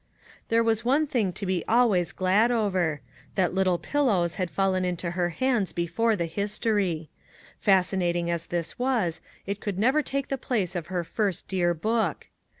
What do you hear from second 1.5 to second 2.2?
always